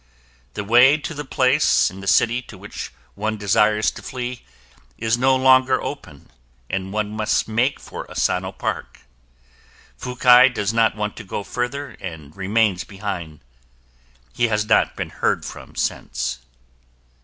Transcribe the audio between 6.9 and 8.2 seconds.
one must make for